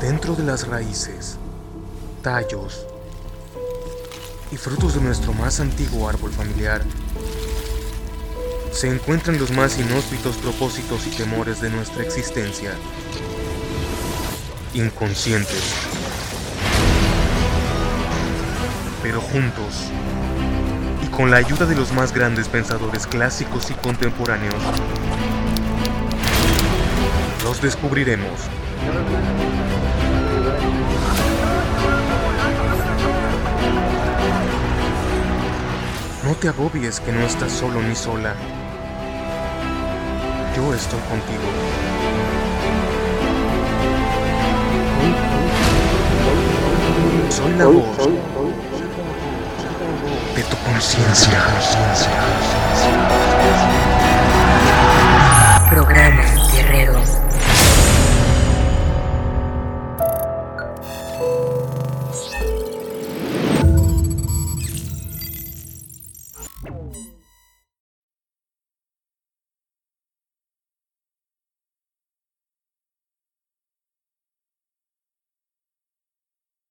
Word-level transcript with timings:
Dentro 0.00 0.34
de 0.34 0.42
las 0.42 0.66
raíces, 0.66 1.36
tallos 2.22 2.86
y 4.50 4.56
frutos 4.56 4.94
de 4.94 5.02
nuestro 5.02 5.34
más 5.34 5.60
antiguo 5.60 6.08
árbol 6.08 6.32
familiar, 6.32 6.82
se 8.72 8.88
encuentran 8.88 9.38
los 9.38 9.50
más 9.50 9.78
inhóspitos 9.78 10.38
propósitos 10.38 11.06
y 11.06 11.10
temores 11.10 11.60
de 11.60 11.68
nuestra 11.68 12.02
existencia. 12.02 12.72
Inconscientes. 14.72 15.74
Pero 19.02 19.20
juntos, 19.20 19.84
y 21.04 21.08
con 21.08 21.30
la 21.30 21.36
ayuda 21.36 21.66
de 21.66 21.76
los 21.76 21.92
más 21.92 22.14
grandes 22.14 22.48
pensadores 22.48 23.06
clásicos 23.06 23.70
y 23.70 23.74
contemporáneos, 23.74 24.62
los 27.44 27.60
descubriremos. 27.60 28.40
No 36.22 36.34
te 36.34 36.48
agobies 36.48 37.00
que 37.00 37.12
no 37.12 37.20
estás 37.20 37.50
solo 37.50 37.80
ni 37.80 37.94
sola. 37.94 38.34
Yo 40.54 40.74
estoy 40.74 41.00
contigo. 41.00 41.40
Soy 47.30 47.54
la 47.54 47.66
voz 47.66 47.96
de 50.36 50.42
tu 50.42 50.56
conciencia. 50.58 51.38